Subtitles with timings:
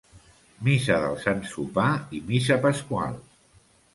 [0.67, 3.21] Missa del sant sopar i missa pasqual.